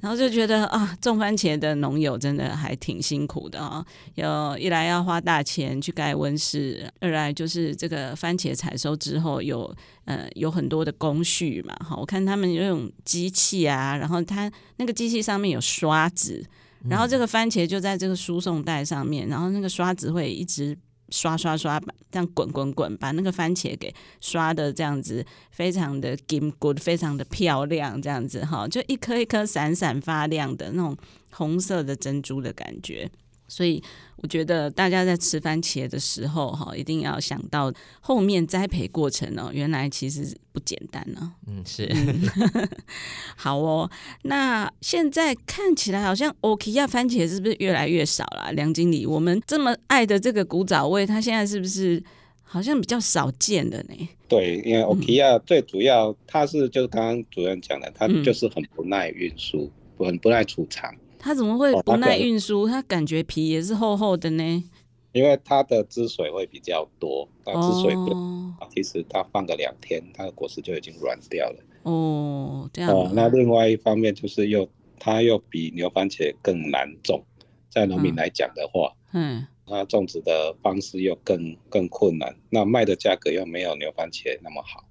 [0.00, 3.84] 然后就觉得啊，种番茄的农友真的还挺辛苦的啊、
[4.14, 9.74] 有一来要花大钱去盖温室，二来就是这个番茄采收之后有
[10.04, 11.74] 呃有很多的工序嘛。
[11.76, 16.44] 哈，我看他们有用机器啊，然后它那个机器上面有刷子，
[16.88, 20.78] 然后这个番茄就在这个输送带上面，然后那个刷子会一直。
[21.10, 21.80] 刷刷刷，
[22.10, 30.96] 这样滚滚滚，把那个番茄给刷的这样子，非常的金 good，非常的漂亮，这样子哈，就一颗一颗闪闪发亮的那种
[31.30, 33.10] 红色的珍珠的感觉。
[33.48, 33.82] 所以
[34.16, 41.32] 我觉得大家在吃番茄的时候，哈，一定要想到后面栽培过程哦，原来其实不简单呢。
[41.46, 41.90] 嗯，是。
[41.90, 42.68] 嗯、
[43.36, 43.90] 好哦，
[44.22, 48.52] 那现在看起来好像欧吉亚番茄是不是越来越少了？
[48.52, 52.02] 梁经理，我们这么爱的这个古早味，它现在是不是
[52.42, 54.08] 好像比较少见的呢？
[54.28, 60.94] 对，因为欧吉亚最主要它是就是刚刚主任讲的，它就是很不耐运输，很、嗯、不耐储藏。
[61.18, 62.66] 它怎么会不耐运输？
[62.66, 64.64] 它感觉皮也是厚厚的呢。
[65.12, 71.56] 因为它的汁水会比较多，它汁水多，哦、其实它放个两天，它的果实就已经软掉了。
[71.82, 72.92] 哦，这样。
[72.92, 77.24] 哦，那另外一方面就是又它又比牛番茄更难种，
[77.70, 84.84] 在农民来讲的话，嗯，它种植的方式又更更困难，那卖的价格又没有牛番茄那么好。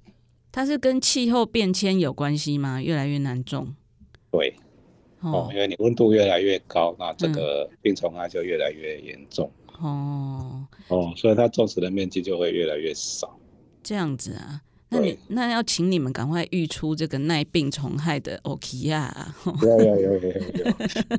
[0.52, 2.82] 它是跟气候变迁有关系吗？
[2.82, 3.76] 越来越难种？
[4.32, 4.56] 对。
[5.22, 9.50] 哦，因为你温度越来越高，那这个病虫害就越来越严重。
[9.80, 13.38] 哦哦，所以它种植的面积就会越来越少。
[13.84, 14.62] 这样子啊？
[14.90, 19.36] 那你那要请你们赶快育出这个耐病虫害的欧奇亚。
[19.62, 20.74] 有有有有有，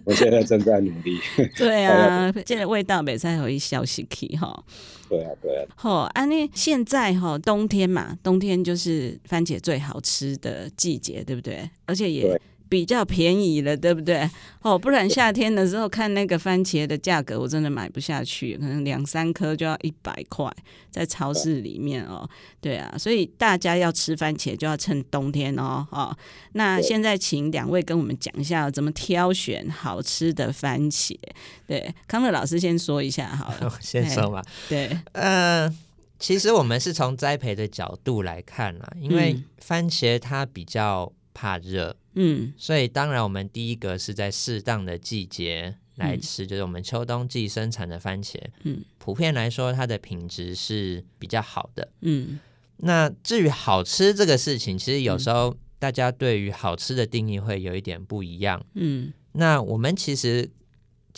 [0.05, 1.19] 我现在正在努力。
[1.57, 4.65] 对啊，现在味道没再有一消息去哈。
[5.09, 5.67] 对啊对啊。
[5.77, 11.69] 好，安妮现在哈冬天嘛，冬天就是番茄最好吃的季节，对不对？
[11.85, 12.41] 而且也。
[12.69, 14.29] 比较便宜了，对不对？
[14.63, 20.53] 哦，不然夏天的时候看那个番茄的价格，我真的买不下去，可能两三颗就要一百块，
[20.91, 22.29] 在超市里面哦。
[22.61, 25.87] 对啊，所以大家要吃番茄就要趁冬天哦。
[25.91, 26.17] 哦，
[26.53, 31.17] 那现在请两位跟我们讲一下怎么挑选好吃的番茄。
[31.67, 34.43] 对，康乐老师先说一下好了， 先说吧。
[34.69, 35.73] 对，呃，
[36.19, 41.97] 其实我们是从栽培的角度来看啦，因为番茄它比较怕热。
[42.19, 48.37] 嗯，所以当然，我们第一个是在适当的季节来吃，嗯、就是我们秋冬季生产的番茄。
[48.65, 51.89] 嗯，普遍来说，它的品质是比较好的。
[52.01, 52.41] 嗯，
[52.79, 58.65] 那至于好吃这个事情，其实有时候大家对于好吃的定义会有一点不一样。
[58.75, 60.51] 嗯，那我们其实。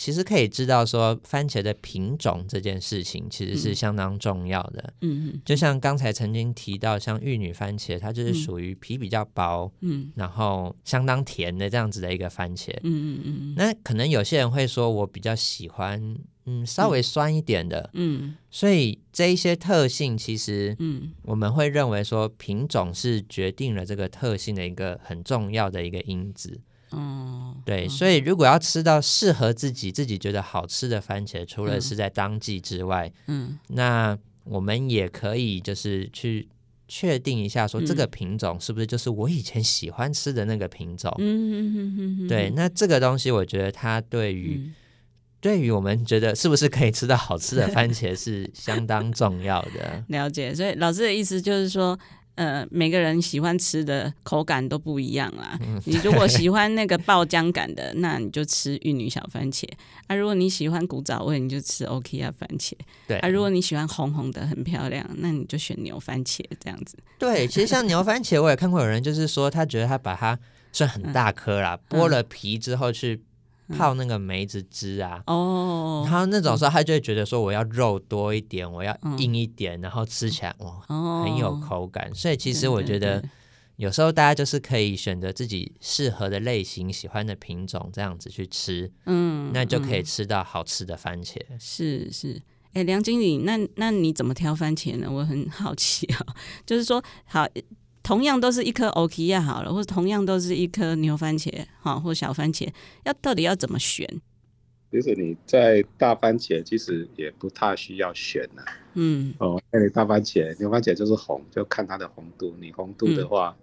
[0.01, 4.91] 其实可以知道说，番茄的品种这件事情其实是相当重要的。
[5.01, 12.71] 嗯嗯，就像刚才曾经提到，像玉女番茄，它就是属于皮比较薄，嗯，然后相当甜的这样子的一个番茄。
[12.81, 13.53] 嗯嗯嗯。
[13.55, 17.91] 那可能有些人会说，我比较喜欢嗯稍微酸一点的。
[17.93, 18.35] 嗯。
[18.49, 26.59] 所以这一些特性，其实嗯，我们会认为说，品种是决定了这个特性的一个很重要的一个因子。
[26.93, 36.47] 嗯，对，所以如果要吃到适合自己、自己觉得好吃的番茄，除了是在当季之外，嗯，那我们也可以就是去
[36.87, 41.13] 确定一下，说这个品种是不是就是我以前喜欢吃的那个品种？
[41.19, 44.69] 嗯，对，那这个东西我觉得它对于
[45.39, 50.03] 对于我们觉得是不是可以吃到好吃的番茄是相当重要的。
[50.09, 51.97] 了解，所以老师的意思就是说。
[52.35, 55.59] 呃，每个人喜欢吃的口感都不一样啦。
[55.61, 59.65] 嗯、你如果喜欢那个爆浆感的， 那你就吃玉女小番茄
[60.07, 62.73] 啊；如果你喜欢古早味，你就吃 OK 啊番茄。
[63.07, 66.97] 对啊，如果你喜欢红红的很漂亮，那你就选牛番茄这样子。
[67.19, 70.37] 对，其实像牛番茄，我也看过有人就是说，他觉得他把它
[70.71, 73.21] 算很大颗啦，嗯、剥了皮之后去。
[73.71, 82.13] 泡那个梅子汁啊，哦，然后那种时候他就会觉得说，我要肉多一点，我要硬一点，然后吃起来哇，很有口感。
[82.13, 83.23] 所以其实我觉得
[83.77, 91.37] 有时候大家就是可以选择自己适合的类型、喜欢的品种这样子去吃，嗯，那就可以吃到好吃的番茄。
[91.59, 92.41] 是是，
[92.73, 95.07] 哎，梁经理，那那你怎么挑番茄呢？
[95.11, 96.25] 我很好奇啊，
[96.65, 97.47] 就是说好。
[98.03, 102.67] 同样都是一颗欧吉亚好了，或者同样都是一颗牛番茄，哈，或小番茄，
[103.03, 104.07] 要到底要怎么选？
[104.91, 108.67] 其实你在大番茄其实也不太需要选呐、啊。
[108.95, 109.33] 嗯。
[109.37, 112.53] 哦，那你大番茄、牛番茄就是红，就看它的红度。
[112.59, 113.55] 你红度的话，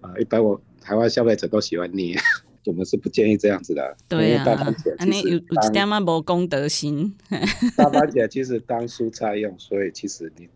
[0.00, 2.16] 啊、嗯呃，一般我台湾消费者都喜欢捏，
[2.64, 3.96] 我们是不建议这样子的。
[4.06, 4.44] 对啊。
[4.44, 7.12] 大番茄其实有有点嘛无公德心。
[7.76, 10.48] 大番茄其实当蔬菜用，所以其实你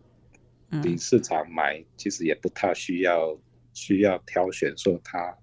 [0.83, 3.37] 你市场买其实也不太需要
[3.73, 5.37] 需要挑选说它。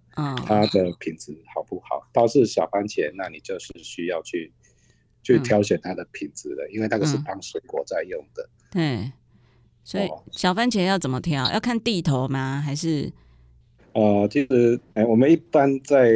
[0.44, 2.06] 它的品质好不好？
[2.12, 4.52] 倒是小番茄，那你就是需要去
[5.22, 8.46] 去挑选它的品质的，因为那个是当水果在用的。
[8.70, 9.10] 对，
[9.82, 11.50] 所以小番茄要怎么挑？
[11.50, 12.60] 要看地头吗？
[12.60, 13.10] 还是？
[13.94, 16.12] 呃，其实，哎，我们一般在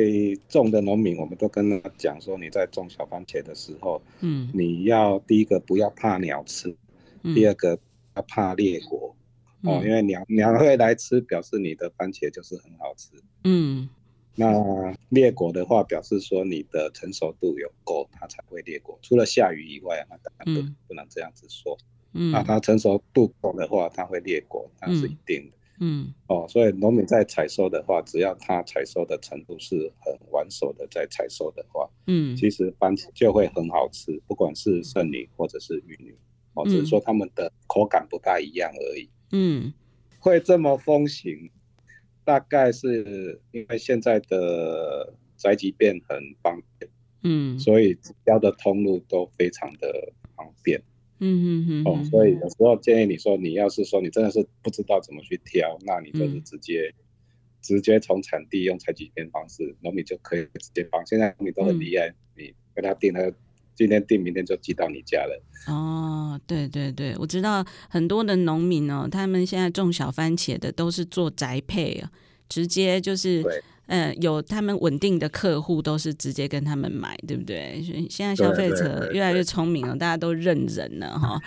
[0.49, 6.77] 种的农民，我们都跟他讲说，你在种小番茄的时候，嗯，你要第一个不要怕鸟吃，
[7.35, 7.79] 第二个要
[8.23, 9.15] 怕裂果。
[9.63, 13.11] 哦，因为鸟鸟会来吃，表示你的番茄就是很好吃。
[13.45, 13.89] 嗯，
[14.35, 18.99] 那裂果的话，表示说你的成熟度有够，它才会裂果。
[19.01, 21.79] 除了下雨以外，那当然不、嗯、不能这样子说。
[22.13, 25.57] 嗯，那它成熟度够的话，它会裂果，那是一定的。
[25.81, 36.15] 嗯，哦，所以农民在采收的话，只要它采收的程度是很完熟的，在采收的话，嗯，其实番茄就会很好吃，不管是剩女或者是玉女，
[36.55, 39.09] 哦，只是说它们的口感不大一样而已。
[39.33, 39.73] 嗯，
[40.21, 41.51] 会这么风行，
[42.25, 46.91] 大概是因为现在的宅急便很方便，
[47.23, 50.81] 嗯，所以交的通路都非常的方便，
[51.19, 57.05] 嗯嗯嗯，哦，所以有时候建议你说，你要是说你真的是不知道怎么去挑，那你就是直接、嗯、
[57.61, 61.05] 直接从产地用宅急便方式，农民就可以直接帮。
[61.05, 63.35] 现在农民都很厉害，嗯、你跟他订那个。
[63.75, 65.43] 今天订，明天就寄到你家了。
[65.67, 72.11] 哦，对对对，我知道很多的农民哦，他们现在种小番茄的都是做宅配啊，
[72.49, 73.43] 直接就是，
[73.87, 77.83] 对呃，有他们稳定的客户都是直接跟他们买，对不对？
[77.83, 81.39] 所以现在消费者越来越聪明了，大家都认人了哈，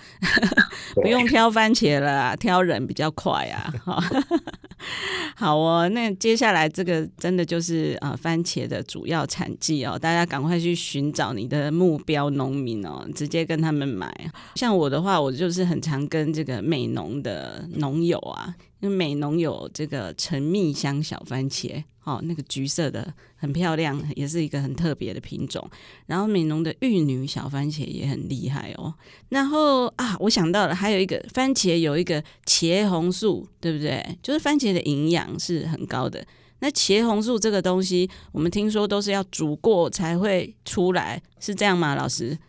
[0.96, 3.74] 不用挑番茄了，挑人比较快啊。
[3.84, 4.04] 哈。
[5.36, 14.14] 好哦，那接下来这个真的就是啊，番茄的主要产季哦，大家赶快去寻找你的目标农民哦，直接跟他们买。
[14.56, 18.54] 像我的话，我就是很常跟这个美农的农友啊。
[18.80, 25.70] 因为美农有这个陈蜜香小番茄，哦，那个橘色的很漂亮，也是一个很特别的品种。
[26.06, 28.94] 然后美浓的玉女小番茄也很厉害哦。
[29.28, 34.18] 然后啊，我想到了，还有一个番茄有一个茄红素，对不对？
[34.24, 36.26] 就是番茄的营养是很高的。
[36.60, 41.94] 那茄红素这个东西，我们听说都是要煮过才会出来，是这样吗？
[41.94, 42.40] 老师？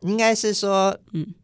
[0.00, 1.34] 应该是说，嗯。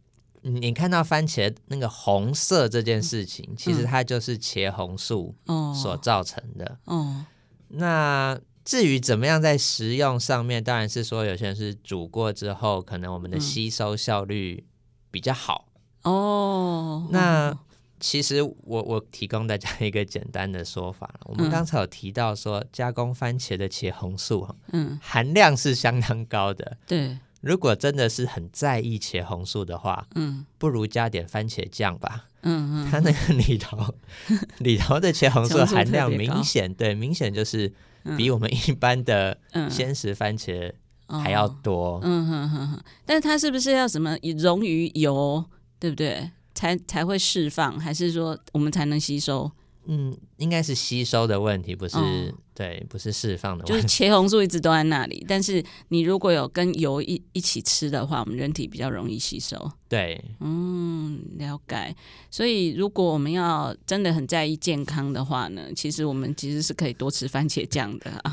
[0.43, 5.35] 你看到番茄那个红色这件事情，嗯、其实它就是茄红素
[5.75, 6.79] 所造成的。
[6.87, 7.27] 哦，哦，
[7.71, 14.65] 那至于怎么样在食用上面，当然是说有些人是煮过之后，可能我们的吸收效率
[15.11, 15.67] 比较好。
[16.03, 17.57] 哦，那
[17.99, 26.77] 其实我我提供大家一个简单的说法，嗯、我们刚才有提到说加工番茄的茄红素，嗯，含量是相当高的。
[26.87, 27.19] 对。
[27.41, 32.27] 如果真的是很在意茄红素的话，嗯，不如加点番茄酱吧。
[32.43, 33.95] 嗯嗯，它那个里头
[34.59, 37.73] 里头的茄红素含量明显，对，明显就是
[38.17, 39.37] 比我们一般的
[39.71, 40.73] 鲜食番茄
[41.07, 42.01] 还要多。
[42.03, 45.45] 嗯哼哼哼，但是它是不是要什么溶于油，
[45.79, 46.31] 对不对？
[46.55, 49.51] 才才会释放，还是说我们才能吸收？
[49.87, 53.65] 嗯，应该是吸收的问题，不是、哦、对，不是释放的。
[53.65, 59.57] 就是 茄红素一直都在那里，但是你如果有跟油一一起吃的话，我们人体比较容易吸收。
[59.89, 61.97] 对，嗯，了解。
[62.31, 68.33] 所以如果我们要真的很在意健康的话呢，其实我们其实是可以多吃番茄酱的啊。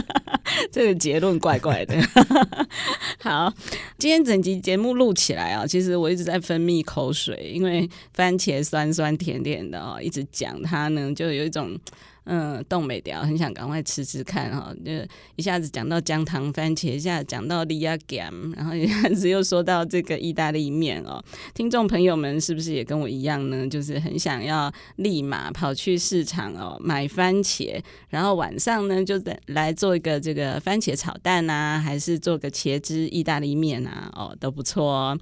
[0.70, 1.96] 这个结论怪怪的。
[3.20, 3.50] 好，
[3.96, 11.74] 今天整集节目录起来啊，其实我一直在分泌口水，因为番茄酸酸甜甜的哦，一直讲它呢，就有一种。
[12.26, 14.74] 嗯，冻没掉，很想赶快吃吃看哈。
[14.84, 14.92] 就
[15.36, 21.22] 一下子讲到姜糖番茄，一下子讲到利亚甘，然后一下子又说到这个意大利面哦。
[21.54, 23.66] 听众朋友们是不是也跟我一样呢？
[23.68, 29.14] 就是很想要立马跑去市场哦买番茄，然后晚上呢就
[29.46, 34.10] 来做一个这个番茄炒蛋啊，还是做个茄汁意大利面啊？
[34.14, 35.18] 哦，都不错哦。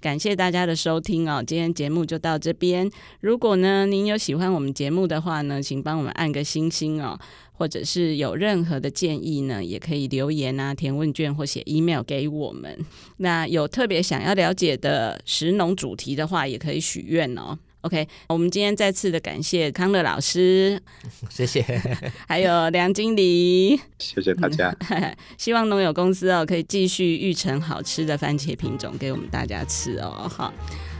[0.00, 2.88] 感谢大家的收听哦，今天节目就到这边。
[3.20, 7.18] 如果呢您有喜欢我们节目的话呢，请帮我们按个星星哦，
[7.52, 12.78] 或者是有任何的建议呢，也可以留言啊，填问卷或写 email 给我们。
[13.16, 17.58] 那有特别想要了解的食农主题的话，也可以许愿哦。
[17.82, 20.82] OK，我们今天再次的感谢康乐老师，
[21.30, 21.62] 谢谢，
[22.26, 24.74] 还有梁经理，谢谢大家。
[25.38, 30.28] 希望农友公司哦可以继续育成好吃的番茄品种给我们大家吃哦。
[30.28, 30.52] 好，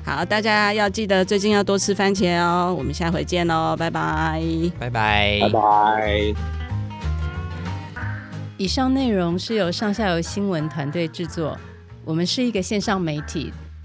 [0.04, 2.72] 好，大家要记得最近要多吃番茄哦。
[2.78, 4.40] 我们下回见喽，拜拜，
[4.78, 6.34] 拜拜，拜拜。
[8.56, 11.58] 以上内容是由上下游新闻团队制作，
[12.04, 13.52] 我们是一个线上媒体。